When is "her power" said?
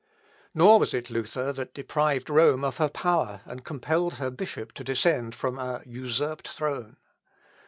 2.77-3.41